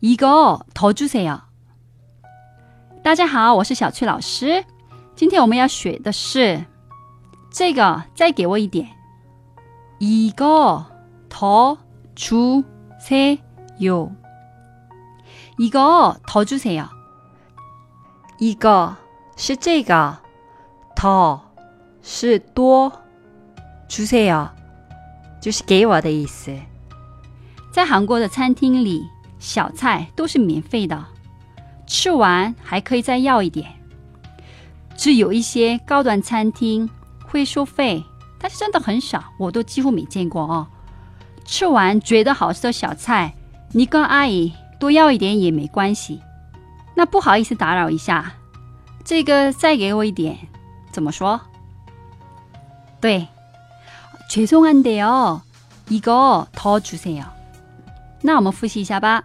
[0.00, 1.42] 一个投出色哟！
[3.04, 4.64] 大家好，我是小翠老师。
[5.14, 6.64] 今天我们要学的是
[7.50, 8.88] 这个，再给我一点。
[9.98, 10.86] 一个
[11.28, 11.76] 投
[12.16, 12.64] 出
[12.98, 13.14] 色
[13.76, 14.10] 哟。
[15.58, 16.88] 一个投出色哟。
[18.38, 18.96] 一个
[19.36, 20.16] 是这个，
[20.96, 21.38] 投
[22.00, 22.90] 是多，
[23.86, 24.48] 出色哟，
[25.42, 26.56] 就是给我的意思。
[27.70, 29.06] 在韩国的餐厅里。
[29.40, 31.02] 小菜都是免费的，
[31.86, 33.66] 吃完还可以再要一点。
[34.96, 36.88] 只有一些高端餐厅
[37.26, 38.04] 会收费，
[38.38, 40.68] 但是真的很少，我都几乎没见过哦。
[41.46, 43.34] 吃完觉得好吃的小菜，
[43.72, 46.20] 你跟阿姨多要一点也没关系。
[46.94, 48.30] 那不好意思，打扰一下，
[49.02, 50.36] 这个再给我一点，
[50.92, 51.40] 怎么说？
[53.00, 53.26] 对，
[54.30, 55.40] 죄송한데요
[55.88, 57.24] 이거더주세요
[58.20, 59.24] 那复习一下吧。